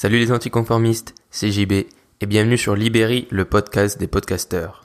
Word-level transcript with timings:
Salut 0.00 0.20
les 0.20 0.30
anticonformistes, 0.30 1.16
c'est 1.28 1.50
JB 1.50 1.72
et 1.72 2.26
bienvenue 2.26 2.56
sur 2.56 2.76
Libéry, 2.76 3.26
le 3.32 3.44
podcast 3.44 3.98
des 3.98 4.06
podcasteurs. 4.06 4.84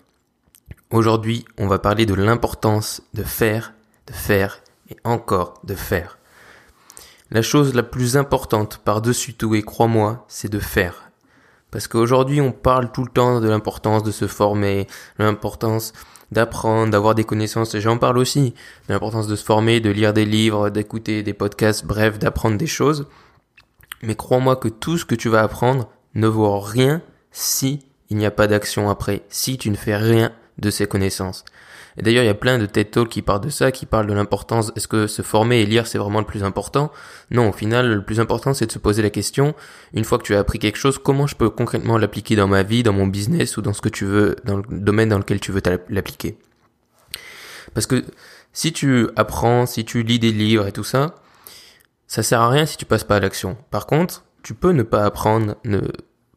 Aujourd'hui, 0.89 1.45
on 1.59 1.67
va 1.67 1.77
parler 1.77 2.07
de 2.07 2.15
l'importance 2.15 3.03
de 3.13 3.21
faire, 3.21 3.75
de 4.07 4.13
faire 4.13 4.63
et 4.89 4.97
encore 5.03 5.61
de 5.65 5.75
faire. 5.75 6.17
La 7.29 7.43
chose 7.43 7.75
la 7.75 7.83
plus 7.83 8.17
importante 8.17 8.81
par-dessus 8.83 9.35
tout, 9.35 9.53
et 9.53 9.61
crois-moi, 9.61 10.25
c'est 10.27 10.51
de 10.51 10.57
faire. 10.57 11.11
Parce 11.69 11.87
qu'aujourd'hui, 11.87 12.41
on 12.41 12.51
parle 12.51 12.91
tout 12.91 13.03
le 13.03 13.11
temps 13.11 13.39
de 13.39 13.47
l'importance 13.47 14.01
de 14.01 14.09
se 14.09 14.25
former, 14.25 14.87
l'importance 15.19 15.93
d'apprendre, 16.31 16.91
d'avoir 16.91 17.13
des 17.13 17.23
connaissances, 17.23 17.75
et 17.75 17.81
j'en 17.81 17.99
parle 17.99 18.17
aussi, 18.17 18.55
de 18.87 18.93
l'importance 18.93 19.27
de 19.27 19.35
se 19.35 19.45
former, 19.45 19.79
de 19.79 19.91
lire 19.91 20.13
des 20.13 20.25
livres, 20.25 20.71
d'écouter 20.71 21.21
des 21.21 21.33
podcasts, 21.33 21.85
bref, 21.85 22.17
d'apprendre 22.17 22.57
des 22.57 22.65
choses. 22.65 23.05
Mais 24.03 24.15
crois-moi 24.15 24.57
que 24.57 24.67
tout 24.67 24.97
ce 24.97 25.05
que 25.05 25.15
tu 25.15 25.29
vas 25.29 25.41
apprendre 25.41 25.89
ne 26.13 26.27
vaut 26.27 26.59
rien 26.59 27.01
si 27.31 27.79
il 28.09 28.17
n'y 28.17 28.25
a 28.25 28.31
pas 28.31 28.47
d'action 28.47 28.89
après, 28.89 29.23
si 29.29 29.57
tu 29.57 29.71
ne 29.71 29.75
fais 29.75 29.95
rien 29.95 30.31
de 30.59 30.69
ces 30.69 30.85
connaissances. 30.85 31.45
Et 31.97 32.01
d'ailleurs, 32.01 32.23
il 32.23 32.27
y 32.27 32.29
a 32.29 32.35
plein 32.35 32.57
de 32.57 32.65
TED 32.65 32.91
Talks 32.91 33.09
qui 33.09 33.21
parlent 33.21 33.41
de 33.41 33.49
ça, 33.49 33.71
qui 33.71 33.85
parlent 33.85 34.07
de 34.07 34.13
l'importance, 34.13 34.71
est-ce 34.75 34.87
que 34.87 35.07
se 35.07 35.21
former 35.21 35.61
et 35.61 35.65
lire, 35.65 35.87
c'est 35.87 35.97
vraiment 35.97 36.19
le 36.19 36.25
plus 36.25 36.43
important? 36.43 36.91
Non, 37.31 37.49
au 37.49 37.51
final, 37.51 37.87
le 37.87 38.03
plus 38.03 38.19
important, 38.19 38.53
c'est 38.53 38.65
de 38.65 38.71
se 38.71 38.79
poser 38.79 39.01
la 39.01 39.09
question, 39.09 39.53
une 39.93 40.03
fois 40.03 40.17
que 40.17 40.23
tu 40.23 40.35
as 40.35 40.39
appris 40.39 40.59
quelque 40.59 40.77
chose, 40.77 40.97
comment 40.97 41.27
je 41.27 41.35
peux 41.35 41.49
concrètement 41.49 41.97
l'appliquer 41.97 42.35
dans 42.35 42.47
ma 42.47 42.63
vie, 42.63 42.83
dans 42.83 42.93
mon 42.93 43.07
business 43.07 43.57
ou 43.57 43.61
dans 43.61 43.73
ce 43.73 43.81
que 43.81 43.89
tu 43.89 44.05
veux, 44.05 44.35
dans 44.43 44.57
le 44.57 44.63
domaine 44.69 45.09
dans 45.09 45.19
lequel 45.19 45.39
tu 45.39 45.51
veux 45.51 45.61
l'appliquer? 45.89 46.37
Parce 47.73 47.85
que 47.85 48.03
si 48.53 48.73
tu 48.73 49.07
apprends, 49.15 49.65
si 49.65 49.85
tu 49.85 50.03
lis 50.03 50.19
des 50.19 50.31
livres 50.31 50.67
et 50.67 50.71
tout 50.71 50.83
ça, 50.83 51.15
ça 52.13 52.21
sert 52.21 52.41
à 52.41 52.49
rien 52.49 52.67
si 52.67 52.77
tu 52.77 52.85
passes 52.85 53.03
pas 53.03 53.15
à 53.15 53.19
l'action. 53.19 53.57
Par 53.71 53.87
contre, 53.87 54.23
tu 54.43 54.53
peux 54.53 54.71
ne 54.71 54.83
pas 54.83 55.03
apprendre, 55.03 55.55
ne 55.65 55.79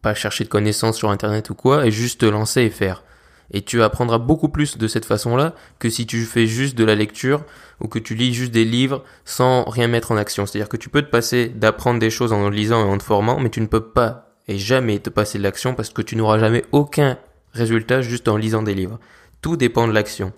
pas 0.00 0.14
chercher 0.14 0.44
de 0.44 0.48
connaissances 0.48 0.96
sur 0.96 1.10
internet 1.10 1.50
ou 1.50 1.54
quoi, 1.54 1.86
et 1.86 1.90
juste 1.90 2.22
te 2.22 2.24
lancer 2.24 2.62
et 2.62 2.70
faire. 2.70 3.04
Et 3.50 3.60
tu 3.60 3.82
apprendras 3.82 4.16
beaucoup 4.16 4.48
plus 4.48 4.78
de 4.78 4.88
cette 4.88 5.04
façon-là 5.04 5.54
que 5.78 5.90
si 5.90 6.06
tu 6.06 6.24
fais 6.24 6.46
juste 6.46 6.78
de 6.78 6.84
la 6.84 6.94
lecture 6.94 7.44
ou 7.78 7.88
que 7.88 7.98
tu 7.98 8.14
lis 8.14 8.32
juste 8.32 8.52
des 8.52 8.64
livres 8.64 9.04
sans 9.26 9.64
rien 9.64 9.86
mettre 9.86 10.12
en 10.12 10.16
action. 10.16 10.46
C'est-à-dire 10.46 10.70
que 10.70 10.78
tu 10.78 10.88
peux 10.88 11.02
te 11.02 11.10
passer 11.10 11.48
d'apprendre 11.48 12.00
des 12.00 12.08
choses 12.08 12.32
en 12.32 12.48
lisant 12.48 12.80
et 12.80 12.90
en 12.90 12.96
te 12.96 13.02
formant, 13.02 13.38
mais 13.38 13.50
tu 13.50 13.60
ne 13.60 13.66
peux 13.66 13.84
pas 13.84 14.34
et 14.48 14.56
jamais 14.56 14.98
te 14.98 15.10
passer 15.10 15.36
de 15.36 15.42
l'action 15.42 15.74
parce 15.74 15.90
que 15.90 16.00
tu 16.00 16.16
n'auras 16.16 16.38
jamais 16.38 16.64
aucun 16.72 17.18
résultat 17.52 18.00
juste 18.00 18.28
en 18.28 18.38
lisant 18.38 18.62
des 18.62 18.74
livres. 18.74 18.98
Tout 19.42 19.58
dépend 19.58 19.86
de 19.86 19.92
l'action. 19.92 20.32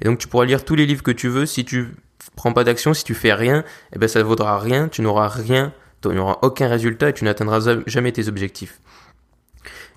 Et 0.00 0.04
donc 0.06 0.18
tu 0.18 0.26
pourras 0.26 0.46
lire 0.46 0.64
tous 0.64 0.74
les 0.74 0.84
livres 0.84 1.04
que 1.04 1.12
tu 1.12 1.28
veux 1.28 1.46
si 1.46 1.64
tu 1.64 1.94
prends 2.36 2.52
pas 2.52 2.64
d'action, 2.64 2.94
si 2.94 3.04
tu 3.04 3.14
fais 3.14 3.32
rien, 3.32 3.64
eh 3.94 3.98
ben 3.98 4.08
ça 4.08 4.18
ne 4.20 4.24
vaudra 4.24 4.58
rien, 4.58 4.88
tu 4.88 5.02
n'auras 5.02 5.28
rien, 5.28 5.72
tu 6.02 6.08
n'auras 6.08 6.38
aucun 6.42 6.68
résultat 6.68 7.10
et 7.10 7.12
tu 7.12 7.24
n'atteindras 7.24 7.80
jamais 7.86 8.12
tes 8.12 8.28
objectifs. 8.28 8.80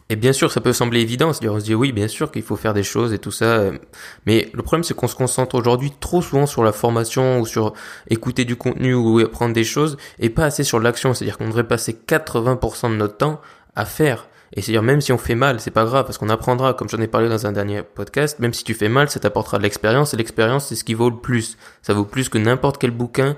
Et 0.09 0.17
bien 0.17 0.33
sûr, 0.33 0.51
ça 0.51 0.59
peut 0.59 0.73
sembler 0.73 0.99
évident, 0.99 1.31
c'est-à-dire 1.31 1.53
on 1.53 1.59
se 1.61 1.63
dit 1.63 1.73
oui, 1.73 1.93
bien 1.93 2.09
sûr 2.09 2.31
qu'il 2.31 2.41
faut 2.41 2.57
faire 2.57 2.73
des 2.73 2.83
choses 2.83 3.13
et 3.13 3.17
tout 3.17 3.31
ça, 3.31 3.45
euh, 3.45 3.77
mais 4.25 4.49
le 4.53 4.61
problème 4.61 4.83
c'est 4.83 4.93
qu'on 4.93 5.07
se 5.07 5.15
concentre 5.15 5.55
aujourd'hui 5.55 5.93
trop 6.01 6.21
souvent 6.21 6.45
sur 6.45 6.65
la 6.65 6.73
formation 6.73 7.39
ou 7.39 7.45
sur 7.45 7.73
écouter 8.09 8.43
du 8.43 8.57
contenu 8.57 8.93
ou 8.93 9.19
apprendre 9.19 9.53
des 9.53 9.63
choses 9.63 9.95
et 10.19 10.29
pas 10.29 10.43
assez 10.43 10.65
sur 10.65 10.81
l'action, 10.81 11.13
c'est-à-dire 11.13 11.37
qu'on 11.37 11.47
devrait 11.47 11.67
passer 11.67 11.93
80% 11.93 12.89
de 12.91 12.95
notre 12.95 13.15
temps 13.15 13.39
à 13.75 13.85
faire 13.85 14.27
et 14.53 14.61
c'est-à-dire 14.61 14.83
même 14.83 15.01
si 15.01 15.13
on 15.13 15.17
fait 15.17 15.35
mal, 15.35 15.59
c'est 15.59 15.71
pas 15.71 15.85
grave 15.85 16.05
parce 16.05 16.17
qu'on 16.17 16.29
apprendra, 16.29 16.73
comme 16.73 16.89
j'en 16.89 16.99
ai 16.99 17.07
parlé 17.07 17.29
dans 17.29 17.47
un 17.47 17.51
dernier 17.51 17.83
podcast, 17.83 18.39
même 18.39 18.53
si 18.53 18.63
tu 18.63 18.73
fais 18.73 18.89
mal, 18.89 19.09
ça 19.09 19.19
t'apportera 19.19 19.57
de 19.57 19.63
l'expérience 19.63 20.13
et 20.13 20.17
l'expérience 20.17 20.67
c'est 20.67 20.75
ce 20.75 20.83
qui 20.83 20.93
vaut 20.93 21.09
le 21.09 21.17
plus. 21.17 21.57
Ça 21.81 21.93
vaut 21.93 22.05
plus 22.05 22.27
que 22.27 22.37
n'importe 22.37 22.77
quel 22.77 22.91
bouquin. 22.91 23.37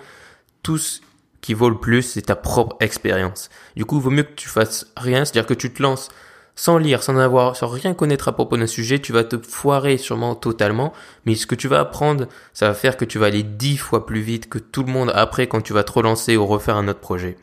Tout 0.64 0.78
ce 0.78 1.02
qui 1.42 1.54
vaut 1.54 1.70
le 1.70 1.78
plus, 1.78 2.02
c'est 2.02 2.24
ta 2.24 2.36
propre 2.36 2.78
expérience. 2.80 3.50
Du 3.76 3.86
coup, 3.86 3.98
il 3.98 4.02
vaut 4.02 4.10
mieux 4.10 4.24
que 4.24 4.34
tu 4.34 4.48
fasses 4.48 4.88
rien, 4.98 5.26
c'est-à-dire 5.26 5.46
que 5.46 5.54
tu 5.54 5.72
te 5.72 5.84
lances 5.84 6.10
sans 6.56 6.78
lire, 6.78 7.04
sans 7.04 7.18
avoir, 7.18 7.56
sans 7.56 7.68
rien 7.68 7.94
connaître 7.94 8.28
à 8.28 8.32
propos 8.32 8.58
d'un 8.58 8.68
sujet, 8.68 9.00
tu 9.00 9.12
vas 9.12 9.24
te 9.24 9.38
foirer 9.38 9.98
sûrement 9.98 10.36
totalement, 10.36 10.94
mais 11.26 11.36
ce 11.36 11.48
que 11.48 11.56
tu 11.56 11.68
vas 11.68 11.80
apprendre, 11.80 12.28
ça 12.54 12.68
va 12.68 12.74
faire 12.74 12.96
que 12.96 13.06
tu 13.06 13.18
vas 13.18 13.28
aller 13.28 13.44
dix 13.44 13.78
fois 13.78 14.06
plus 14.06 14.22
vite 14.22 14.50
que 14.50 14.60
tout 14.60 14.84
le 14.84 14.92
monde 14.92 15.12
après 15.16 15.48
quand 15.48 15.62
tu 15.62 15.74
vas 15.74 15.84
te 15.84 15.92
relancer 15.92 16.38
ou 16.38 16.46
refaire 16.46 16.78
un 16.78 16.88
autre 16.88 17.00
projet. 17.00 17.38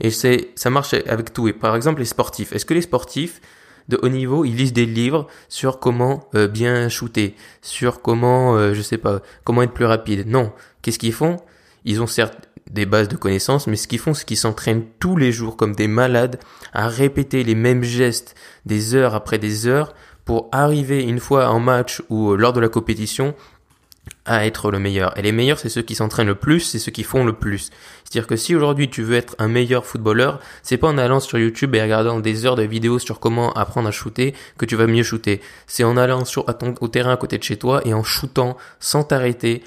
Et 0.00 0.10
c'est, 0.10 0.50
ça 0.54 0.70
marche 0.70 0.94
avec 0.94 1.32
tout. 1.32 1.48
Et 1.48 1.52
par 1.52 1.76
exemple, 1.76 2.00
les 2.00 2.06
sportifs. 2.06 2.52
Est-ce 2.52 2.64
que 2.64 2.74
les 2.74 2.82
sportifs 2.82 3.40
de 3.88 3.98
haut 4.02 4.08
niveau, 4.08 4.44
ils 4.44 4.54
lisent 4.54 4.72
des 4.72 4.86
livres 4.86 5.26
sur 5.48 5.80
comment 5.80 6.28
euh, 6.34 6.46
bien 6.46 6.88
shooter, 6.88 7.34
sur 7.62 8.02
comment, 8.02 8.54
euh, 8.56 8.74
je 8.74 8.82
sais 8.82 8.98
pas, 8.98 9.20
comment 9.44 9.62
être 9.62 9.72
plus 9.72 9.86
rapide? 9.86 10.26
Non. 10.26 10.52
Qu'est-ce 10.82 10.98
qu'ils 10.98 11.12
font? 11.14 11.38
Ils 11.84 12.02
ont 12.02 12.06
certes 12.06 12.48
des 12.70 12.84
bases 12.84 13.08
de 13.08 13.16
connaissances, 13.16 13.66
mais 13.66 13.76
ce 13.76 13.88
qu'ils 13.88 13.98
font, 13.98 14.12
c'est 14.12 14.26
qu'ils 14.26 14.36
s'entraînent 14.36 14.84
tous 14.98 15.16
les 15.16 15.32
jours 15.32 15.56
comme 15.56 15.74
des 15.74 15.88
malades 15.88 16.38
à 16.74 16.88
répéter 16.88 17.42
les 17.44 17.54
mêmes 17.54 17.82
gestes 17.82 18.34
des 18.66 18.94
heures 18.94 19.14
après 19.14 19.38
des 19.38 19.66
heures 19.66 19.94
pour 20.26 20.50
arriver 20.52 21.02
une 21.02 21.20
fois 21.20 21.48
en 21.48 21.60
match 21.60 22.02
ou 22.10 22.32
euh, 22.32 22.36
lors 22.36 22.52
de 22.52 22.60
la 22.60 22.68
compétition 22.68 23.34
à 24.24 24.46
être 24.46 24.70
le 24.70 24.78
meilleur. 24.78 25.16
Et 25.18 25.22
les 25.22 25.32
meilleurs, 25.32 25.58
c'est 25.58 25.68
ceux 25.68 25.82
qui 25.82 25.94
s'entraînent 25.94 26.26
le 26.26 26.34
plus, 26.34 26.60
c'est 26.60 26.78
ceux 26.78 26.92
qui 26.92 27.02
font 27.02 27.24
le 27.24 27.32
plus. 27.32 27.70
C'est-à-dire 28.04 28.26
que 28.26 28.36
si 28.36 28.54
aujourd'hui 28.54 28.88
tu 28.88 29.02
veux 29.02 29.16
être 29.16 29.34
un 29.38 29.48
meilleur 29.48 29.86
footballeur, 29.86 30.40
c'est 30.62 30.76
pas 30.76 30.88
en 30.88 30.98
allant 30.98 31.20
sur 31.20 31.38
YouTube 31.38 31.74
et 31.74 31.82
regardant 31.82 32.20
des 32.20 32.46
heures 32.46 32.56
de 32.56 32.62
vidéos 32.62 32.98
sur 32.98 33.20
comment 33.20 33.52
apprendre 33.54 33.88
à 33.88 33.90
shooter 33.90 34.34
que 34.56 34.66
tu 34.66 34.76
vas 34.76 34.86
mieux 34.86 35.02
shooter. 35.02 35.40
C'est 35.66 35.84
en 35.84 35.96
allant 35.96 36.24
sur, 36.24 36.46
au 36.80 36.88
terrain 36.88 37.12
à 37.12 37.16
côté 37.16 37.38
de 37.38 37.42
chez 37.42 37.56
toi 37.56 37.80
et 37.84 37.94
en 37.94 38.02
shootant 38.02 38.56
sans 38.80 39.04
t'arrêter 39.04 39.62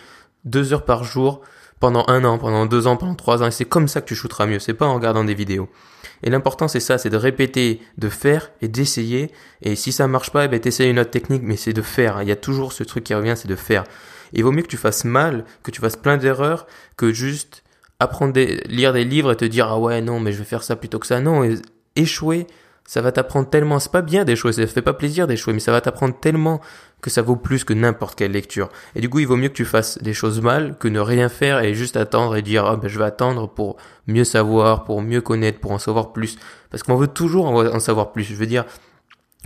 deux 0.45 0.73
heures 0.73 0.85
par 0.85 1.03
jour 1.03 1.41
pendant 1.79 2.05
un 2.07 2.23
an, 2.23 2.37
pendant 2.37 2.65
deux 2.65 2.87
ans, 2.87 2.95
pendant 2.95 3.15
trois 3.15 3.43
ans. 3.43 3.47
Et 3.47 3.51
c'est 3.51 3.65
comme 3.65 3.87
ça 3.87 4.01
que 4.01 4.07
tu 4.07 4.15
shooteras 4.15 4.45
mieux. 4.45 4.59
C'est 4.59 4.73
pas 4.75 4.85
en 4.85 4.93
regardant 4.93 5.23
des 5.23 5.33
vidéos. 5.33 5.69
Et 6.23 6.29
l'important 6.29 6.67
c'est 6.67 6.79
ça, 6.79 6.97
c'est 6.97 7.09
de 7.09 7.17
répéter, 7.17 7.81
de 7.97 8.09
faire 8.09 8.51
et 8.61 8.67
d'essayer. 8.67 9.31
Et 9.61 9.75
si 9.75 9.91
ça 9.91 10.07
marche 10.07 10.31
pas, 10.31 10.45
eh 10.45 10.47
ben 10.47 10.59
t'essayes 10.59 10.89
une 10.89 10.99
autre 10.99 11.09
technique, 11.09 11.41
mais 11.43 11.57
c'est 11.57 11.73
de 11.73 11.81
faire. 11.81 12.21
Il 12.21 12.27
y 12.27 12.31
a 12.31 12.35
toujours 12.35 12.73
ce 12.73 12.83
truc 12.83 13.03
qui 13.03 13.13
revient, 13.13 13.33
c'est 13.35 13.47
de 13.47 13.55
faire. 13.55 13.83
Il 14.33 14.43
vaut 14.43 14.51
mieux 14.51 14.63
que 14.63 14.67
tu 14.67 14.77
fasses 14.77 15.05
mal, 15.05 15.45
que 15.63 15.71
tu 15.71 15.81
fasses 15.81 15.95
plein 15.95 16.17
d'erreurs, 16.17 16.67
que 16.97 17.11
juste 17.11 17.63
apprendre 17.99 18.33
des, 18.33 18.57
lire 18.67 18.93
des 18.93 19.03
livres 19.03 19.31
et 19.31 19.37
te 19.37 19.45
dire 19.45 19.67
ah 19.67 19.79
ouais 19.79 20.01
non 20.01 20.19
mais 20.19 20.31
je 20.31 20.39
vais 20.39 20.43
faire 20.43 20.63
ça 20.63 20.75
plutôt 20.75 20.99
que 20.99 21.07
ça. 21.07 21.19
Non, 21.19 21.47
échouer, 21.95 22.47
ça 22.85 23.01
va 23.01 23.11
t'apprendre 23.11 23.49
tellement. 23.49 23.79
C'est 23.79 23.91
pas 23.91 24.01
bien 24.01 24.25
d'échouer, 24.25 24.51
ça 24.53 24.65
fait 24.67 24.81
pas 24.81 24.93
plaisir 24.93 25.27
d'échouer, 25.27 25.53
mais 25.53 25.59
ça 25.59 25.71
va 25.71 25.81
t'apprendre 25.81 26.19
tellement 26.19 26.61
que 27.01 27.09
ça 27.09 27.21
vaut 27.21 27.35
plus 27.35 27.63
que 27.63 27.73
n'importe 27.73 28.17
quelle 28.17 28.31
lecture. 28.31 28.69
Et 28.95 29.01
du 29.01 29.09
coup, 29.09 29.19
il 29.19 29.27
vaut 29.27 29.37
mieux 29.37 29.49
que 29.49 29.53
tu 29.53 29.65
fasses 29.65 29.97
des 30.01 30.13
choses 30.13 30.41
mal 30.41 30.77
que 30.77 30.87
ne 30.87 30.99
rien 30.99 31.29
faire 31.29 31.59
et 31.59 31.73
juste 31.73 31.97
attendre 31.97 32.35
et 32.35 32.41
dire 32.41 32.65
ah 32.65 32.75
ben 32.75 32.87
je 32.87 32.97
vais 32.97 33.05
attendre 33.05 33.47
pour 33.47 33.77
mieux 34.07 34.23
savoir, 34.23 34.83
pour 34.83 35.01
mieux 35.01 35.21
connaître, 35.21 35.59
pour 35.59 35.71
en 35.71 35.79
savoir 35.79 36.11
plus. 36.11 36.37
Parce 36.69 36.83
qu'on 36.83 36.95
veut 36.95 37.07
toujours 37.07 37.47
en 37.47 37.79
savoir 37.79 38.11
plus. 38.11 38.23
Je 38.23 38.35
veux 38.35 38.45
dire, 38.45 38.65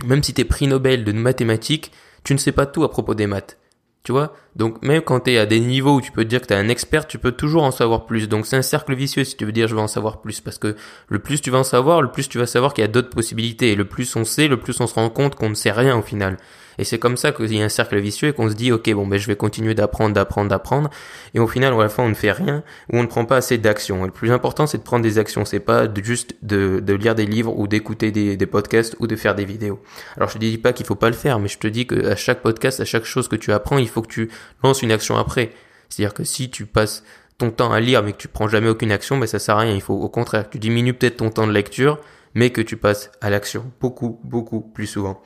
même 0.04 0.22
si 0.22 0.34
t'es 0.34 0.44
prix 0.44 0.66
Nobel 0.66 1.04
de 1.04 1.12
mathématiques, 1.12 1.92
tu 2.24 2.34
ne 2.34 2.38
sais 2.38 2.52
pas 2.52 2.66
tout 2.66 2.84
à 2.84 2.90
propos 2.90 3.14
des 3.14 3.26
maths. 3.26 3.58
Tu 4.02 4.12
vois? 4.12 4.34
Donc 4.56 4.82
même 4.82 5.02
quand 5.02 5.20
tu 5.20 5.32
es 5.32 5.38
à 5.38 5.44
des 5.46 5.60
niveaux 5.60 5.96
où 5.96 6.00
tu 6.00 6.10
peux 6.12 6.24
te 6.24 6.28
dire 6.28 6.40
que 6.40 6.46
tu 6.46 6.54
es 6.54 6.56
un 6.56 6.68
expert, 6.68 7.06
tu 7.06 7.18
peux 7.18 7.32
toujours 7.32 7.62
en 7.62 7.70
savoir 7.70 8.06
plus. 8.06 8.26
Donc 8.28 8.46
c'est 8.46 8.56
un 8.56 8.62
cercle 8.62 8.94
vicieux 8.94 9.22
si 9.22 9.36
tu 9.36 9.44
veux 9.44 9.52
dire 9.52 9.68
je 9.68 9.74
veux 9.74 9.80
en 9.80 9.86
savoir 9.86 10.22
plus. 10.22 10.40
Parce 10.40 10.58
que 10.58 10.76
le 11.08 11.18
plus 11.18 11.42
tu 11.42 11.50
vas 11.50 11.58
en 11.58 11.64
savoir, 11.64 12.00
le 12.00 12.10
plus 12.10 12.28
tu 12.28 12.38
vas 12.38 12.46
savoir 12.46 12.72
qu'il 12.72 12.82
y 12.82 12.86
a 12.86 12.90
d'autres 12.90 13.10
possibilités. 13.10 13.72
Et 13.72 13.74
le 13.76 13.84
plus 13.84 14.16
on 14.16 14.24
sait, 14.24 14.48
le 14.48 14.56
plus 14.56 14.80
on 14.80 14.86
se 14.86 14.94
rend 14.94 15.10
compte 15.10 15.34
qu'on 15.34 15.50
ne 15.50 15.54
sait 15.54 15.72
rien 15.72 15.96
au 15.96 16.02
final. 16.02 16.38
Et 16.78 16.84
c'est 16.84 16.98
comme 16.98 17.16
ça 17.16 17.32
qu'il 17.32 17.54
y 17.54 17.60
a 17.62 17.64
un 17.64 17.70
cercle 17.70 17.98
vicieux 17.98 18.28
et 18.28 18.32
qu'on 18.32 18.50
se 18.50 18.54
dit, 18.54 18.72
ok, 18.72 18.92
bon, 18.92 19.06
ben, 19.06 19.18
je 19.18 19.26
vais 19.26 19.36
continuer 19.36 19.74
d'apprendre, 19.74 20.14
d'apprendre, 20.14 20.50
d'apprendre. 20.50 20.90
Et 21.34 21.38
au 21.38 21.46
final, 21.46 21.72
à 21.72 21.76
la 21.76 21.88
fin, 21.88 22.02
on 22.02 22.08
ne 22.08 22.14
fait 22.14 22.32
rien 22.32 22.62
ou 22.92 22.98
on 22.98 23.02
ne 23.02 23.06
prend 23.06 23.24
pas 23.24 23.36
assez 23.36 23.58
d'actions. 23.58 24.02
Et 24.02 24.06
le 24.06 24.12
plus 24.12 24.30
important, 24.30 24.66
c'est 24.66 24.78
de 24.78 24.82
prendre 24.82 25.02
des 25.02 25.18
actions. 25.18 25.44
C'est 25.44 25.60
pas 25.60 25.86
juste 26.02 26.34
de, 26.42 26.80
de 26.80 26.94
lire 26.94 27.14
des 27.14 27.26
livres 27.26 27.56
ou 27.58 27.66
d'écouter 27.66 28.10
des, 28.10 28.36
des 28.36 28.46
podcasts 28.46 28.96
ou 28.98 29.06
de 29.06 29.16
faire 29.16 29.34
des 29.34 29.44
vidéos. 29.44 29.80
Alors, 30.16 30.28
je 30.28 30.34
te 30.34 30.38
dis 30.38 30.58
pas 30.58 30.72
qu'il 30.72 30.86
faut 30.86 30.94
pas 30.94 31.08
le 31.08 31.16
faire, 31.16 31.38
mais 31.38 31.48
je 31.48 31.58
te 31.58 31.66
dis 31.66 31.86
que 31.86 32.06
à 32.06 32.16
chaque 32.16 32.42
podcast, 32.42 32.80
à 32.80 32.84
chaque 32.84 33.04
chose 33.04 33.28
que 33.28 33.36
tu 33.36 33.52
apprends, 33.52 33.78
il 33.78 33.88
faut 33.88 34.02
que 34.02 34.08
tu 34.08 34.30
lances 34.62 34.82
une 34.82 34.92
action 34.92 35.16
après. 35.16 35.52
C'est-à-dire 35.88 36.14
que 36.14 36.24
si 36.24 36.50
tu 36.50 36.66
passes 36.66 37.04
ton 37.38 37.50
temps 37.50 37.72
à 37.72 37.80
lire 37.80 38.02
mais 38.02 38.12
que 38.12 38.18
tu 38.18 38.28
prends 38.28 38.48
jamais 38.48 38.68
aucune 38.68 38.92
action, 38.92 39.18
ben 39.18 39.26
ça 39.26 39.38
sert 39.38 39.56
à 39.56 39.60
rien. 39.60 39.74
Il 39.74 39.80
faut 39.80 39.94
au 39.94 40.08
contraire 40.08 40.46
que 40.46 40.52
tu 40.52 40.58
diminues 40.58 40.94
peut-être 40.94 41.18
ton 41.18 41.30
temps 41.30 41.46
de 41.46 41.52
lecture, 41.52 41.98
mais 42.34 42.50
que 42.50 42.60
tu 42.60 42.76
passes 42.76 43.10
à 43.20 43.30
l'action 43.30 43.70
beaucoup, 43.80 44.20
beaucoup 44.24 44.60
plus 44.60 44.86
souvent. 44.86 45.22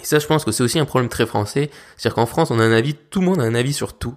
Et 0.00 0.04
ça, 0.04 0.18
je 0.18 0.26
pense 0.26 0.44
que 0.44 0.52
c'est 0.52 0.62
aussi 0.62 0.78
un 0.78 0.84
problème 0.84 1.08
très 1.08 1.26
français. 1.26 1.70
C'est-à-dire 1.96 2.14
qu'en 2.14 2.26
France, 2.26 2.50
on 2.50 2.58
a 2.58 2.64
un 2.64 2.72
avis, 2.72 2.94
tout 2.94 3.20
le 3.20 3.26
monde 3.26 3.40
a 3.40 3.44
un 3.44 3.54
avis 3.54 3.72
sur 3.72 3.98
tout. 3.98 4.16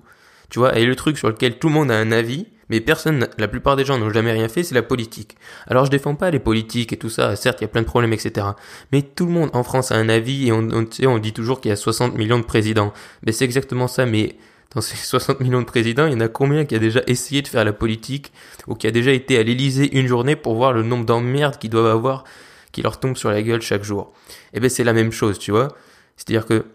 Tu 0.50 0.60
vois, 0.60 0.78
et 0.78 0.86
le 0.86 0.96
truc 0.96 1.18
sur 1.18 1.28
lequel 1.28 1.60
tout 1.60 1.68
le 1.68 1.74
monde 1.74 1.92
a 1.92 1.98
un 1.98 2.12
avis, 2.12 2.48
mais 2.70 2.82
personne, 2.82 3.28
la 3.38 3.48
plupart 3.48 3.76
des 3.76 3.86
gens 3.86 3.98
n'ont 3.98 4.12
jamais 4.12 4.32
rien 4.32 4.48
fait, 4.48 4.64
c'est 4.64 4.76
la 4.76 4.82
politique. 4.82 5.36
Alors 5.68 5.86
je 5.86 5.92
défends 5.92 6.16
pas 6.16 6.32
les 6.32 6.40
politiques 6.40 6.94
et 6.94 6.98
tout 6.98 7.10
ça, 7.10 7.36
certes 7.36 7.62
il 7.62 7.64
y 7.64 7.66
a 7.66 7.68
plein 7.68 7.82
de 7.82 7.88
problèmes, 7.88 8.14
etc. 8.14 8.48
Mais 8.92 9.02
tout 9.02 9.26
le 9.26 9.32
monde 9.32 9.50
en 9.54 9.64
France 9.64 9.92
a 9.92 9.96
un 9.96 10.10
avis 10.10 10.48
et 10.48 10.52
on, 10.52 11.20
dit 11.20 11.34
toujours 11.34 11.62
qu'il 11.62 11.70
y 11.70 11.72
a 11.72 11.76
60 11.76 12.16
millions 12.16 12.40
de 12.40 12.46
présidents. 12.46 12.94
Mais 13.24 13.32
c'est 13.32 13.46
exactement 13.46 13.88
ça, 13.88 14.06
mais 14.06 14.36
dans 14.74 14.82
ces 14.82 14.96
60 15.06 15.40
millions 15.42 15.62
de 15.62 15.66
présidents, 15.66 16.08
il 16.08 16.14
y 16.14 16.16
en 16.16 16.22
a 16.22 16.28
combien 16.28 16.66
qui 16.66 16.76
a 16.76 16.80
déjà 16.80 17.02
essayé 17.08 17.42
de 17.42 17.48
faire 17.48 17.66
la 17.66 17.74
politique 17.74 18.32
ou 18.68 18.76
qui 18.76 18.88
a 18.88 18.92
déjà 18.92 19.12
été 19.12 19.38
à 19.38 19.44
l'Elysée 19.44 19.98
une 19.98 20.08
journée 20.08 20.36
pour 20.36 20.56
voir 20.56 20.74
le 20.74 20.84
nombre 20.84 21.06
d'emmerdes 21.06 21.58
qu'ils 21.58 21.70
doivent 21.70 21.86
avoir 21.88 22.24
qui 22.72 22.82
leur 22.82 23.00
tombe 23.00 23.16
sur 23.16 23.30
la 23.30 23.42
gueule 23.42 23.62
chaque 23.62 23.84
jour? 23.84 24.12
Eh 24.54 24.60
ben 24.60 24.70
c'est 24.70 24.84
la 24.84 24.94
même 24.94 25.12
chose, 25.12 25.40
tu 25.40 25.52
vois. 25.52 25.70
C'est-à-dire 26.18 26.46
que 26.46 26.66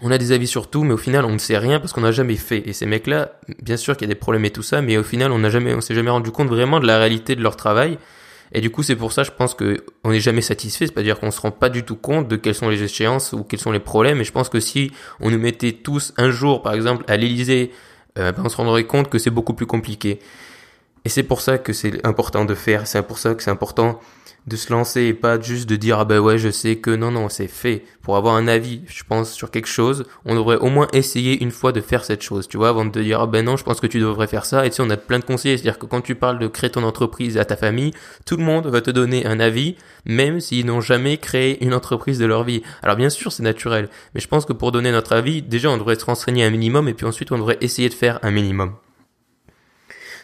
on 0.00 0.10
a 0.10 0.18
des 0.18 0.32
avis 0.32 0.46
sur 0.46 0.70
tout, 0.70 0.84
mais 0.84 0.94
au 0.94 0.98
final 0.98 1.24
on 1.24 1.32
ne 1.32 1.38
sait 1.38 1.58
rien 1.58 1.78
parce 1.78 1.92
qu'on 1.92 2.00
n'a 2.00 2.12
jamais 2.12 2.36
fait. 2.36 2.66
Et 2.66 2.72
ces 2.72 2.86
mecs-là, 2.86 3.32
bien 3.62 3.76
sûr 3.76 3.96
qu'il 3.96 4.08
y 4.08 4.10
a 4.10 4.14
des 4.14 4.18
problèmes 4.18 4.44
et 4.44 4.50
tout 4.50 4.62
ça, 4.62 4.80
mais 4.80 4.96
au 4.96 5.02
final 5.02 5.32
on 5.32 5.38
n'a 5.38 5.50
jamais, 5.50 5.74
on 5.74 5.80
s'est 5.80 5.94
jamais 5.94 6.10
rendu 6.10 6.30
compte 6.30 6.48
vraiment 6.48 6.80
de 6.80 6.86
la 6.86 6.98
réalité 6.98 7.36
de 7.36 7.42
leur 7.42 7.56
travail. 7.56 7.98
Et 8.54 8.60
du 8.60 8.70
coup, 8.70 8.82
c'est 8.82 8.96
pour 8.96 9.12
ça, 9.12 9.22
je 9.22 9.30
pense 9.30 9.54
que 9.54 9.84
on 10.04 10.10
n'est 10.10 10.20
jamais 10.20 10.42
satisfait. 10.42 10.86
C'est-à-dire 10.86 11.18
qu'on 11.18 11.30
se 11.30 11.40
rend 11.40 11.50
pas 11.50 11.70
du 11.70 11.84
tout 11.84 11.96
compte 11.96 12.28
de 12.28 12.36
quelles 12.36 12.54
sont 12.54 12.68
les 12.68 12.82
échéances 12.82 13.32
ou 13.32 13.44
quels 13.44 13.60
sont 13.60 13.72
les 13.72 13.80
problèmes. 13.80 14.20
Et 14.20 14.24
je 14.24 14.32
pense 14.32 14.50
que 14.50 14.60
si 14.60 14.92
on 15.20 15.30
nous 15.30 15.38
mettait 15.38 15.72
tous 15.72 16.12
un 16.18 16.30
jour, 16.30 16.62
par 16.62 16.74
exemple, 16.74 17.04
à 17.08 17.16
l'Élysée, 17.16 17.72
euh, 18.18 18.30
ben, 18.32 18.42
on 18.44 18.48
se 18.50 18.56
rendrait 18.56 18.84
compte 18.84 19.08
que 19.08 19.18
c'est 19.18 19.30
beaucoup 19.30 19.54
plus 19.54 19.66
compliqué. 19.66 20.18
Et 21.04 21.08
c'est 21.08 21.24
pour 21.24 21.40
ça 21.40 21.58
que 21.58 21.72
c'est 21.72 22.04
important 22.06 22.44
de 22.44 22.54
faire. 22.54 22.86
C'est 22.86 23.02
pour 23.02 23.18
ça 23.18 23.34
que 23.34 23.42
c'est 23.42 23.50
important 23.50 24.00
de 24.46 24.56
se 24.56 24.72
lancer 24.72 25.02
et 25.02 25.14
pas 25.14 25.40
juste 25.40 25.68
de 25.68 25.76
dire 25.76 26.00
ah 26.00 26.04
ben 26.04 26.18
ouais 26.18 26.36
je 26.36 26.50
sais 26.50 26.76
que 26.76 26.90
non 26.90 27.12
non 27.12 27.28
c'est 27.28 27.46
fait. 27.46 27.84
Pour 28.02 28.16
avoir 28.16 28.34
un 28.34 28.48
avis 28.48 28.82
je 28.88 29.04
pense 29.04 29.32
sur 29.32 29.52
quelque 29.52 29.68
chose 29.68 30.04
on 30.24 30.34
devrait 30.34 30.56
au 30.56 30.68
moins 30.68 30.88
essayer 30.92 31.40
une 31.40 31.52
fois 31.52 31.70
de 31.70 31.80
faire 31.80 32.04
cette 32.04 32.22
chose 32.22 32.48
tu 32.48 32.56
vois 32.56 32.70
avant 32.70 32.84
de 32.84 32.90
te 32.90 32.98
dire 32.98 33.20
ah 33.20 33.26
ben 33.26 33.44
non 33.44 33.56
je 33.56 33.62
pense 33.62 33.78
que 33.78 33.86
tu 33.86 34.00
devrais 34.00 34.26
faire 34.26 34.44
ça. 34.44 34.66
Et 34.66 34.70
tu 34.70 34.76
sais 34.76 34.82
on 34.82 34.90
a 34.90 34.96
plein 34.96 35.20
de 35.20 35.24
conseillers 35.24 35.56
c'est 35.56 35.68
à 35.68 35.70
dire 35.70 35.78
que 35.78 35.86
quand 35.86 36.00
tu 36.00 36.16
parles 36.16 36.40
de 36.40 36.48
créer 36.48 36.70
ton 36.70 36.82
entreprise 36.82 37.38
à 37.38 37.44
ta 37.44 37.56
famille 37.56 37.92
tout 38.26 38.36
le 38.36 38.42
monde 38.42 38.66
va 38.66 38.80
te 38.80 38.90
donner 38.90 39.26
un 39.26 39.38
avis 39.38 39.76
même 40.06 40.40
s'ils 40.40 40.66
n'ont 40.66 40.80
jamais 40.80 41.18
créé 41.18 41.64
une 41.64 41.74
entreprise 41.74 42.18
de 42.18 42.26
leur 42.26 42.42
vie. 42.42 42.62
Alors 42.82 42.96
bien 42.96 43.10
sûr 43.10 43.30
c'est 43.30 43.44
naturel 43.44 43.88
mais 44.14 44.20
je 44.20 44.26
pense 44.26 44.44
que 44.44 44.52
pour 44.52 44.72
donner 44.72 44.90
notre 44.90 45.12
avis 45.12 45.42
déjà 45.42 45.70
on 45.70 45.76
devrait 45.76 45.94
se 45.98 46.04
renseigner 46.04 46.44
un 46.44 46.50
minimum 46.50 46.88
et 46.88 46.94
puis 46.94 47.06
ensuite 47.06 47.30
on 47.30 47.38
devrait 47.38 47.58
essayer 47.60 47.88
de 47.88 47.94
faire 47.94 48.18
un 48.22 48.32
minimum 48.32 48.72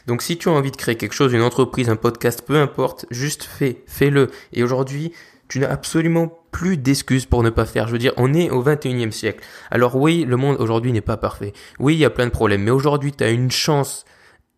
donc 0.06 0.22
si 0.22 0.38
tu 0.38 0.48
as 0.48 0.52
envie 0.52 0.70
de 0.70 0.76
créer 0.76 0.96
quelque 0.96 1.14
chose, 1.14 1.32
une 1.32 1.42
entreprise, 1.42 1.90
un 1.90 1.96
podcast, 1.96 2.42
peu 2.46 2.56
importe, 2.56 3.06
juste 3.10 3.44
fais, 3.44 3.82
fais-le. 3.86 4.30
Et 4.52 4.62
aujourd'hui, 4.62 5.12
tu 5.48 5.58
n'as 5.60 5.70
absolument 5.70 6.38
plus 6.50 6.76
d'excuses 6.76 7.26
pour 7.26 7.42
ne 7.42 7.50
pas 7.50 7.64
faire. 7.64 7.86
Je 7.86 7.92
veux 7.92 7.98
dire, 7.98 8.12
on 8.16 8.34
est 8.34 8.50
au 8.50 8.62
21e 8.62 9.10
siècle. 9.10 9.44
Alors 9.70 9.96
oui, 9.96 10.24
le 10.24 10.36
monde 10.36 10.56
aujourd'hui 10.58 10.92
n'est 10.92 11.00
pas 11.00 11.16
parfait. 11.16 11.52
Oui, 11.78 11.94
il 11.94 11.98
y 11.98 12.04
a 12.04 12.10
plein 12.10 12.26
de 12.26 12.30
problèmes. 12.30 12.62
Mais 12.62 12.70
aujourd'hui, 12.70 13.12
tu 13.12 13.24
as 13.24 13.30
une 13.30 13.50
chance 13.50 14.04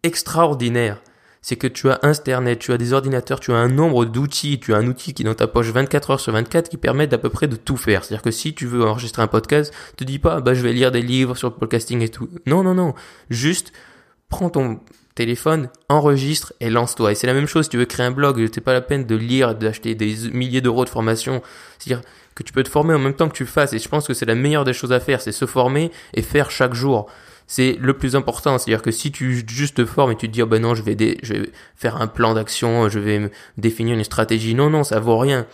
extraordinaire. 0.02 1.02
C'est 1.43 1.56
que 1.56 1.66
tu 1.66 1.88
as 1.88 1.98
Internet, 2.02 2.58
tu 2.58 2.72
as 2.72 2.76
des 2.76 2.93
ordinateurs, 2.93 3.40
tu 3.40 3.50
as 3.52 3.56
un 3.56 3.69
nombre 3.69 4.04
d'outils, 4.04 4.60
tu 4.60 4.75
as 4.75 4.76
un 4.76 4.86
outil 4.86 5.14
qui 5.14 5.22
est 5.22 5.25
dans 5.25 5.34
ta 5.34 5.46
poche 5.46 5.69
24 5.69 6.10
heures 6.10 6.20
sur 6.20 6.34
24 6.34 6.69
qui 6.69 6.76
permet 6.76 7.06
d'à 7.06 7.16
peu 7.16 7.31
près 7.31 7.48
de 7.48 7.56
tout 7.56 7.78
faire. 7.78 8.04
C'est-à-dire 8.04 8.22
que 8.22 8.31
si 8.31 8.54
tu 8.54 8.66
veux 8.66 8.84
enregistrer 8.84 9.22
un 9.22 9.26
podcast, 9.26 9.72
te 9.96 10.04
dis 10.04 10.19
pas, 10.19 10.43
bah, 10.43 10.52
je 10.52 10.62
vais 10.62 10.75
lire 10.75 10.93
des 10.93 11.00
livres 11.00 11.36
sur 11.36 11.48
le 11.48 11.54
podcasting 11.54 12.02
et 12.02 12.10
tout. 12.10 12.28
Non, 12.46 12.62
non, 12.62 12.75
non. 12.75 12.94
Juste, 13.31 13.72
prends 14.28 14.50
ton 14.50 14.81
téléphone, 15.14 15.68
enregistre 15.88 16.52
et 16.60 16.70
lance-toi. 16.70 17.12
Et 17.12 17.14
c'est 17.14 17.26
la 17.26 17.34
même 17.34 17.46
chose 17.46 17.68
tu 17.68 17.76
veux 17.76 17.84
créer 17.84 18.06
un 18.06 18.10
blog, 18.10 18.48
c'est 18.52 18.60
pas 18.60 18.72
la 18.72 18.80
peine 18.80 19.04
de 19.04 19.16
lire, 19.16 19.54
d'acheter 19.54 19.94
des 19.94 20.30
milliers 20.32 20.60
d'euros 20.60 20.84
de 20.84 20.90
formation. 20.90 21.42
C'est-à-dire 21.78 22.02
que 22.34 22.42
tu 22.42 22.52
peux 22.52 22.62
te 22.62 22.68
former 22.68 22.94
en 22.94 22.98
même 22.98 23.14
temps 23.14 23.28
que 23.28 23.34
tu 23.34 23.44
le 23.44 23.48
fasses. 23.48 23.72
Et 23.72 23.78
je 23.78 23.88
pense 23.88 24.06
que 24.06 24.14
c'est 24.14 24.26
la 24.26 24.34
meilleure 24.34 24.64
des 24.64 24.72
choses 24.72 24.92
à 24.92 25.00
faire, 25.00 25.20
c'est 25.20 25.32
se 25.32 25.46
former 25.46 25.90
et 26.14 26.22
faire 26.22 26.50
chaque 26.50 26.74
jour. 26.74 27.06
C'est 27.46 27.76
le 27.80 27.94
plus 27.94 28.14
important. 28.14 28.58
C'est-à-dire 28.58 28.82
que 28.82 28.92
si 28.92 29.10
tu 29.10 29.44
juste 29.48 29.78
te 29.78 29.84
formes 29.84 30.12
et 30.12 30.16
tu 30.16 30.28
te 30.28 30.32
dis, 30.32 30.42
oh 30.42 30.46
ben 30.46 30.62
non, 30.62 30.74
je 30.74 30.82
vais, 30.82 30.96
je 31.22 31.34
vais 31.34 31.50
faire 31.74 32.00
un 32.00 32.06
plan 32.06 32.34
d'action, 32.34 32.88
je 32.88 33.00
vais 33.00 33.30
définir 33.58 33.96
une 33.96 34.04
stratégie. 34.04 34.54
Non, 34.54 34.70
non, 34.70 34.84
ça 34.84 35.00
vaut 35.00 35.18
rien. 35.18 35.46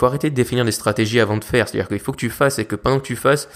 Faut 0.00 0.06
arrêter 0.06 0.30
de 0.30 0.34
définir 0.34 0.64
des 0.64 0.72
stratégies 0.72 1.20
avant 1.20 1.36
de 1.36 1.44
faire. 1.44 1.68
C'est-à-dire 1.68 1.88
qu'il 1.88 2.00
faut 2.00 2.12
que 2.12 2.16
tu 2.16 2.30
fasses 2.30 2.58
et 2.58 2.64
que 2.64 2.76
pendant 2.76 2.98
que 2.98 3.06
tu 3.06 3.16
fasses, 3.16 3.48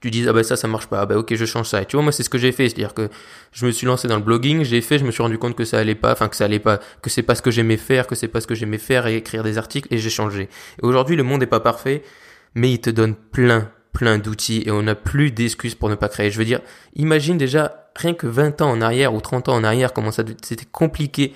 tu 0.00 0.10
dis 0.10 0.26
ah 0.28 0.32
bah 0.32 0.42
ça 0.42 0.56
ça 0.56 0.68
marche 0.68 0.86
pas. 0.86 1.00
Ah 1.00 1.06
bah 1.06 1.16
ok 1.16 1.34
je 1.34 1.44
change 1.44 1.68
ça. 1.68 1.82
Et 1.82 1.86
tu 1.86 1.96
vois 1.96 2.02
moi 2.02 2.12
c'est 2.12 2.22
ce 2.22 2.30
que 2.30 2.38
j'ai 2.38 2.52
fait. 2.52 2.68
C'est 2.68 2.76
à 2.76 2.78
dire 2.78 2.94
que 2.94 3.08
je 3.52 3.66
me 3.66 3.70
suis 3.70 3.86
lancé 3.86 4.08
dans 4.08 4.16
le 4.16 4.22
blogging 4.22 4.62
j'ai 4.64 4.80
fait 4.80 4.98
je 4.98 5.04
me 5.04 5.10
suis 5.10 5.22
rendu 5.22 5.38
compte 5.38 5.56
que 5.56 5.64
ça 5.64 5.78
allait 5.78 5.94
pas 5.94 6.12
enfin 6.12 6.28
que 6.28 6.36
ça 6.36 6.44
allait 6.44 6.58
pas 6.58 6.78
que 7.02 7.10
c'est 7.10 7.22
pas 7.22 7.34
ce 7.34 7.42
que 7.42 7.50
j'aimais 7.50 7.76
faire 7.76 8.06
que 8.06 8.14
c'est 8.14 8.28
pas 8.28 8.40
ce 8.40 8.46
que 8.46 8.54
j'aimais 8.54 8.78
faire 8.78 9.06
et 9.06 9.16
écrire 9.16 9.42
des 9.42 9.58
articles 9.58 9.92
et 9.92 9.98
j'ai 9.98 10.10
changé. 10.10 10.48
Et 10.82 10.86
aujourd'hui 10.86 11.16
le 11.16 11.22
monde 11.22 11.42
est 11.42 11.46
pas 11.46 11.60
parfait 11.60 12.02
mais 12.54 12.70
il 12.70 12.80
te 12.80 12.90
donne 12.90 13.14
plein 13.14 13.70
plein 13.92 14.18
d'outils 14.18 14.62
et 14.66 14.70
on 14.70 14.82
n'a 14.82 14.94
plus 14.94 15.30
d'excuses 15.30 15.74
pour 15.74 15.88
ne 15.88 15.94
pas 15.94 16.08
créer. 16.08 16.30
Je 16.30 16.38
veux 16.38 16.44
dire 16.44 16.60
imagine 16.94 17.38
déjà 17.38 17.90
rien 17.96 18.14
que 18.14 18.26
20 18.26 18.62
ans 18.62 18.70
en 18.70 18.80
arrière 18.80 19.14
ou 19.14 19.20
30 19.20 19.48
ans 19.48 19.54
en 19.54 19.64
arrière 19.64 19.92
comment 19.92 20.12
ça 20.12 20.22
c'était 20.42 20.66
compliqué 20.70 21.32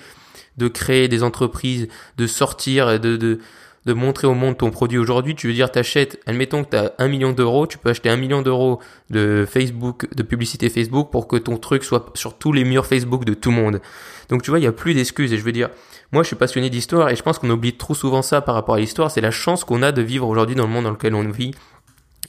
de 0.57 0.67
créer 0.67 1.07
des 1.07 1.23
entreprises 1.23 1.87
de 2.17 2.27
sortir 2.27 2.99
de 2.99 3.17
de 3.17 3.39
de 3.85 3.93
montrer 3.93 4.27
au 4.27 4.33
monde 4.33 4.57
ton 4.57 4.71
produit 4.71 4.97
aujourd'hui, 4.97 5.35
tu 5.35 5.47
veux 5.47 5.53
dire 5.53 5.71
t'achètes, 5.71 6.19
admettons 6.25 6.63
que 6.63 6.69
tu 6.69 6.77
as 6.77 6.93
un 6.99 7.07
million 7.07 7.33
d'euros, 7.33 7.67
tu 7.67 7.77
peux 7.77 7.89
acheter 7.89 8.09
un 8.09 8.15
million 8.15 8.41
d'euros 8.41 8.79
de 9.09 9.45
Facebook, 9.49 10.07
de 10.15 10.23
publicité 10.23 10.69
Facebook 10.69 11.09
pour 11.11 11.27
que 11.27 11.35
ton 11.35 11.57
truc 11.57 11.83
soit 11.83 12.11
sur 12.15 12.37
tous 12.37 12.53
les 12.53 12.63
murs 12.63 12.85
Facebook 12.85 13.25
de 13.25 13.33
tout 13.33 13.49
le 13.49 13.57
monde. 13.57 13.81
Donc 14.29 14.41
tu 14.41 14.49
vois, 14.49 14.59
il 14.59 14.63
n'y 14.63 14.67
a 14.67 14.71
plus 14.71 14.93
d'excuses 14.93 15.33
et 15.33 15.37
je 15.37 15.43
veux 15.43 15.51
dire, 15.51 15.69
moi 16.11 16.23
je 16.23 16.27
suis 16.27 16.35
passionné 16.35 16.69
d'histoire 16.69 17.09
et 17.09 17.15
je 17.15 17.23
pense 17.23 17.39
qu'on 17.39 17.49
oublie 17.49 17.73
trop 17.73 17.93
souvent 17.93 18.21
ça 18.21 18.41
par 18.41 18.55
rapport 18.55 18.75
à 18.75 18.79
l'histoire, 18.79 19.11
c'est 19.11 19.21
la 19.21 19.31
chance 19.31 19.63
qu'on 19.63 19.81
a 19.81 19.91
de 19.91 20.01
vivre 20.01 20.27
aujourd'hui 20.27 20.55
dans 20.55 20.65
le 20.65 20.71
monde 20.71 20.85
dans 20.85 20.91
lequel 20.91 21.15
on 21.15 21.27
vit. 21.29 21.51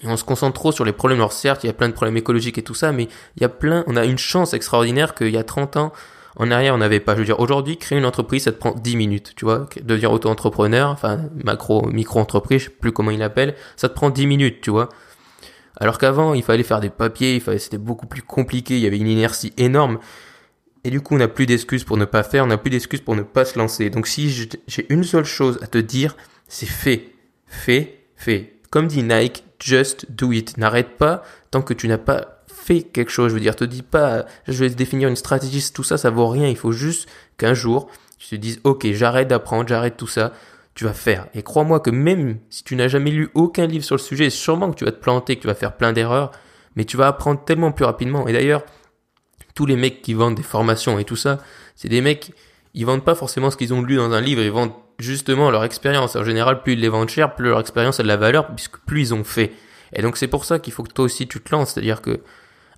Et 0.03 0.09
on 0.09 0.17
se 0.17 0.25
concentre 0.25 0.55
trop 0.55 0.73
sur 0.73 0.85
les 0.85 0.93
problèmes. 0.93 1.21
Alors 1.21 1.33
certes, 1.33 1.65
il 1.65 1.69
y 1.69 1.71
a 1.71 1.73
plein 1.73 1.89
de 1.89 1.95
problèmes 1.95 2.17
écologiques 2.17 2.59
et 2.59 2.63
tout 2.63 2.75
ça, 2.75 2.93
mais 2.93 3.09
il 3.37 3.43
y 3.43 3.45
a 3.45 3.49
plein, 3.49 3.85
on 3.87 3.97
a 3.97 4.05
une 4.05 4.19
chance 4.19 4.53
extraordinaire 4.53 5.15
qu'il 5.15 5.31
y 5.31 5.39
a 5.39 5.45
30 5.45 5.77
ans, 5.77 5.93
en 6.37 6.51
arrière, 6.51 6.75
on 6.75 6.79
n'avait 6.79 7.01
pas. 7.01 7.15
Je 7.15 7.21
veux 7.21 7.25
dire, 7.25 7.41
aujourd'hui, 7.41 7.77
créer 7.77 7.99
une 7.99 8.05
entreprise, 8.05 8.45
ça 8.45 8.53
te 8.53 8.59
prend 8.59 8.73
10 8.73 8.97
minutes, 8.97 9.33
tu 9.37 9.45
vois. 9.45 9.69
Devenir 9.83 10.13
auto-entrepreneur, 10.13 10.91
enfin, 10.91 11.21
macro, 11.45 11.87
micro-entreprise, 11.87 12.61
je 12.61 12.65
sais 12.67 12.71
plus 12.71 12.93
comment 12.93 13.11
il 13.11 13.21
l'appelle, 13.21 13.55
ça 13.77 13.89
te 13.89 13.95
prend 13.95 14.11
10 14.11 14.27
minutes, 14.27 14.61
tu 14.61 14.71
vois. 14.71 14.89
Alors 15.77 15.99
qu'avant, 15.99 16.35
il 16.35 16.43
fallait 16.43 16.63
faire 16.63 16.81
des 16.81 16.91
papiers, 16.91 17.35
il 17.35 17.41
fallait, 17.41 17.59
c'était 17.59 17.79
beaucoup 17.79 18.07
plus 18.07 18.23
compliqué, 18.23 18.77
il 18.77 18.81
y 18.81 18.87
avait 18.87 18.99
une 18.99 19.09
inertie 19.09 19.53
énorme. 19.57 19.99
Et 20.85 20.91
du 20.91 21.01
coup, 21.01 21.15
on 21.15 21.19
n'a 21.19 21.29
plus 21.29 21.47
d'excuses 21.47 21.85
pour 21.85 21.97
ne 21.97 22.05
pas 22.05 22.23
faire, 22.23 22.45
on 22.45 22.49
n'a 22.49 22.59
plus 22.59 22.71
d'excuses 22.71 23.01
pour 23.01 23.17
ne 23.17 23.23
pas 23.23 23.45
se 23.45 23.59
lancer. 23.59 23.91
Donc 23.91 24.07
si 24.07 24.31
j'ai 24.31 24.87
une 24.93 25.03
seule 25.03 25.25
chose 25.25 25.59
à 25.63 25.67
te 25.67 25.79
dire, 25.79 26.17
c'est 26.47 26.67
fais. 26.67 27.13
Fais, 27.47 28.05
fais. 28.17 28.53
Comme 28.75 28.89
dit 28.89 29.05
Nike, 29.05 29.45
just 29.61 30.11
do 30.11 30.33
it. 30.33 30.59
N'arrête 30.59 30.99
pas 30.99 31.23
tant 31.53 31.63
que 31.63 31.75
tu 31.75 31.87
n'as 31.87 31.97
pas 31.97 32.43
fais 32.49 32.83
quelque 32.83 33.13
chose. 33.13 33.29
Je 33.29 33.35
veux 33.35 33.41
dire, 33.41 33.55
te 33.55 33.63
dis 33.63 33.83
pas, 33.83 34.27
je 34.49 34.65
vais 34.65 34.69
définir 34.69 35.09
une 35.09 35.15
stratégie, 35.15 35.65
tout 35.73 35.85
ça, 35.85 35.97
ça 35.97 36.11
vaut 36.11 36.27
rien. 36.27 36.49
Il 36.49 36.57
faut 36.57 36.73
juste 36.73 37.09
qu'un 37.37 37.55
jour, 37.55 37.89
tu 38.19 38.31
te 38.31 38.35
dises, 38.35 38.61
ok, 38.65 38.85
j'arrête 38.91 39.29
d'apprendre, 39.29 39.69
j'arrête 39.69 39.97
tout 39.97 40.09
ça. 40.09 40.33
Tu 40.75 40.83
vas 40.83 40.93
faire. 40.93 41.29
Et 41.35 41.45
crois-moi 41.45 41.79
que 41.79 41.91
même 41.91 42.39
si 42.51 42.65
tu 42.65 42.75
n'as 42.75 42.89
jamais 42.89 43.13
lu 43.13 43.31
aucun 43.35 43.69
livre 43.69 43.85
sur 43.85 43.95
le 43.95 44.01
sujet, 44.01 44.29
sûrement 44.29 44.73
que 44.73 44.77
tu 44.77 44.85
vas 44.85 44.91
te 44.91 45.01
planter, 45.01 45.37
que 45.37 45.43
tu 45.43 45.47
vas 45.47 45.55
faire 45.55 45.77
plein 45.77 45.93
d'erreurs, 45.93 46.33
mais 46.75 46.85
tu 46.85 46.97
vas 46.97 47.07
apprendre 47.07 47.45
tellement 47.45 47.71
plus 47.71 47.85
rapidement. 47.85 48.27
Et 48.27 48.33
d'ailleurs, 48.33 48.65
tous 49.55 49.67
les 49.67 49.77
mecs 49.77 50.03
qui 50.03 50.15
vendent 50.15 50.35
des 50.35 50.43
formations 50.43 50.99
et 50.99 51.05
tout 51.05 51.15
ça, 51.15 51.39
c'est 51.77 51.89
des 51.89 52.01
mecs, 52.01 52.33
ils 52.75 52.85
vendent 52.85 53.05
pas 53.05 53.15
forcément 53.15 53.53
ce 53.53 53.57
qu'ils 53.57 53.73
ont 53.73 53.83
lu 53.83 53.95
dans 53.95 54.11
un 54.11 54.21
livre, 54.21 54.43
ils 54.43 54.51
vendent 54.51 54.73
justement 55.05 55.51
leur 55.51 55.65
expérience. 55.65 56.17
En 56.17 56.25
général, 56.25 56.63
plus 56.63 56.73
ils 56.73 56.81
les 56.81 56.89
vendent 56.89 57.09
cher, 57.09 57.35
plus 57.35 57.49
leur 57.49 57.61
expérience 57.61 58.01
a 58.01 58.03
de 58.03 58.09
la 58.09 58.17
valeur, 58.17 58.49
puisque 58.49 58.79
plus 58.79 59.01
ils 59.01 59.15
ont 59.15 59.25
fait. 59.25 59.53
Et 59.93 60.03
donc 60.03 60.17
c'est 60.17 60.29
pour 60.29 60.45
ça 60.45 60.59
qu'il 60.59 60.73
faut 60.73 60.83
que 60.83 60.93
toi 60.93 61.05
aussi 61.05 61.29
tu 61.29 61.41
te 61.41 61.55
lances. 61.55 61.75
C'est-à-dire 61.75 62.03
que 62.03 62.21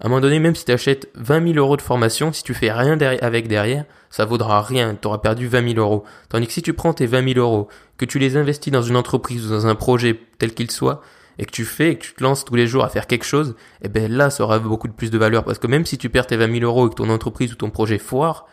à 0.01 0.07
un 0.07 0.09
moment 0.11 0.21
donné, 0.21 0.39
même 0.41 0.55
si 0.55 0.67
tu 0.67 0.73
achètes 0.73 1.09
20 1.15 1.55
000 1.55 1.59
euros 1.59 1.77
de 1.79 1.83
formation, 1.83 2.31
si 2.31 2.43
tu 2.43 2.53
fais 2.53 2.71
rien 2.71 2.99
avec 3.01 3.49
derrière, 3.49 3.87
ça 4.11 4.27
vaudra 4.27 4.61
rien. 4.61 4.95
Tu 5.01 5.09
auras 5.09 5.19
perdu 5.19 5.47
20 5.47 5.75
000 5.75 5.81
euros. 5.81 6.05
Tandis 6.29 6.47
que 6.47 6.53
si 6.53 6.61
tu 6.61 6.75
prends 6.75 6.93
tes 6.93 7.07
20 7.07 7.33
000 7.35 7.41
euros, 7.41 7.69
que 7.97 8.05
tu 8.05 8.19
les 8.19 8.37
investis 8.37 8.71
dans 8.71 8.83
une 8.83 8.97
entreprise 8.97 9.47
ou 9.47 9.51
dans 9.51 9.67
un 9.67 9.75
projet 9.75 10.21
tel 10.39 10.53
qu'il 10.53 10.71
soit, 10.71 11.01
et 11.39 11.47
que 11.47 11.51
tu 11.51 11.65
fais, 11.65 11.93
et 11.93 11.97
que 11.97 12.05
tu 12.05 12.15
te 12.15 12.23
lances 12.23 12.45
tous 12.45 12.55
les 12.55 12.67
jours 12.67 12.85
à 12.85 12.89
faire 12.89 13.07
quelque 13.07 13.25
chose, 13.25 13.57
eh 13.83 13.89
ben 13.89 14.11
là, 14.11 14.31
ça 14.31 14.45
aura 14.45 14.59
beaucoup 14.59 14.89
de 14.89 14.93
plus 14.93 15.11
de 15.11 15.19
valeur. 15.19 15.45
Parce 15.45 15.59
que 15.59 15.67
même 15.67 15.87
si 15.87 15.97
tu 15.97 16.11
perds 16.11 16.27
tes 16.27 16.37
20 16.37 16.61
000 16.61 16.65
euros 16.65 16.87
et 16.87 16.91
que 16.91 16.95
ton 16.95 17.09
entreprise 17.09 17.53
ou 17.53 17.57
ton 17.57 17.71
projet 17.71 17.99
foire, 17.99 18.47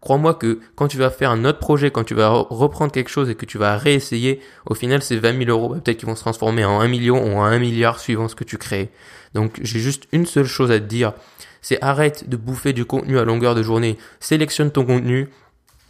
crois-moi 0.00 0.34
que 0.34 0.60
quand 0.74 0.88
tu 0.88 0.98
vas 0.98 1.10
faire 1.10 1.30
un 1.30 1.44
autre 1.44 1.58
projet, 1.58 1.90
quand 1.90 2.04
tu 2.04 2.14
vas 2.14 2.28
reprendre 2.28 2.92
quelque 2.92 3.10
chose 3.10 3.28
et 3.30 3.34
que 3.34 3.46
tu 3.46 3.58
vas 3.58 3.76
réessayer, 3.76 4.40
au 4.66 4.74
final, 4.74 5.02
ces 5.02 5.16
20 5.16 5.44
000 5.44 5.50
euros, 5.50 5.68
bah, 5.68 5.80
peut-être 5.82 5.98
qu'ils 5.98 6.08
vont 6.08 6.16
se 6.16 6.20
transformer 6.20 6.64
en 6.64 6.80
1 6.80 6.88
million 6.88 7.22
ou 7.22 7.38
en 7.38 7.44
1 7.44 7.58
milliard 7.58 7.98
suivant 7.98 8.28
ce 8.28 8.34
que 8.34 8.44
tu 8.44 8.58
crées. 8.58 8.90
Donc, 9.34 9.58
j'ai 9.62 9.80
juste 9.80 10.04
une 10.12 10.26
seule 10.26 10.46
chose 10.46 10.70
à 10.70 10.78
te 10.78 10.84
dire. 10.84 11.12
C'est 11.60 11.82
arrête 11.82 12.28
de 12.28 12.36
bouffer 12.36 12.72
du 12.72 12.84
contenu 12.84 13.18
à 13.18 13.24
longueur 13.24 13.54
de 13.54 13.62
journée. 13.62 13.98
Sélectionne 14.20 14.70
ton 14.70 14.84
contenu 14.84 15.28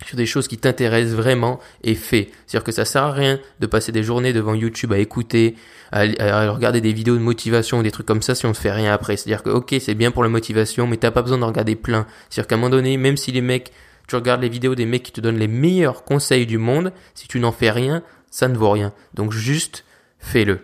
sur 0.04 0.16
des 0.16 0.26
choses 0.26 0.48
qui 0.48 0.58
t'intéressent 0.58 1.14
vraiment 1.14 1.58
et 1.82 1.94
fais. 1.94 2.30
C'est-à-dire 2.46 2.64
que 2.64 2.72
ça 2.72 2.84
sert 2.84 3.02
à 3.02 3.12
rien 3.12 3.40
de 3.60 3.66
passer 3.66 3.92
des 3.92 4.02
journées 4.02 4.32
devant 4.32 4.54
YouTube 4.54 4.92
à 4.92 4.98
écouter, 4.98 5.56
à, 5.92 6.50
regarder 6.50 6.80
des 6.80 6.92
vidéos 6.92 7.16
de 7.16 7.22
motivation 7.22 7.78
ou 7.78 7.82
des 7.82 7.90
trucs 7.90 8.06
comme 8.06 8.22
ça 8.22 8.34
si 8.34 8.46
on 8.46 8.50
ne 8.50 8.54
fait 8.54 8.72
rien 8.72 8.92
après. 8.92 9.16
C'est-à-dire 9.16 9.42
que 9.42 9.50
ok, 9.50 9.74
c'est 9.80 9.94
bien 9.94 10.10
pour 10.10 10.22
la 10.22 10.28
motivation, 10.28 10.86
mais 10.86 10.96
t'as 10.96 11.10
pas 11.10 11.22
besoin 11.22 11.38
d'en 11.38 11.48
regarder 11.48 11.76
plein. 11.76 12.06
C'est-à-dire 12.28 12.48
qu'à 12.48 12.54
un 12.56 12.58
moment 12.58 12.70
donné, 12.70 12.96
même 12.96 13.16
si 13.16 13.32
les 13.32 13.40
mecs 13.40 13.72
tu 14.06 14.14
regardes 14.14 14.42
les 14.42 14.48
vidéos 14.48 14.74
des 14.74 14.86
mecs 14.86 15.02
qui 15.02 15.12
te 15.12 15.20
donnent 15.20 15.38
les 15.38 15.48
meilleurs 15.48 16.04
conseils 16.04 16.46
du 16.46 16.58
monde, 16.58 16.92
si 17.14 17.28
tu 17.28 17.40
n'en 17.40 17.52
fais 17.52 17.70
rien, 17.70 18.02
ça 18.30 18.48
ne 18.48 18.56
vaut 18.56 18.70
rien. 18.70 18.92
Donc 19.14 19.32
juste 19.32 19.84
fais-le. 20.18 20.60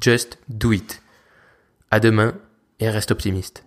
Just 0.00 0.38
do 0.48 0.72
it. 0.72 1.02
À 1.90 2.00
demain 2.00 2.34
et 2.80 2.90
reste 2.90 3.10
optimiste. 3.10 3.64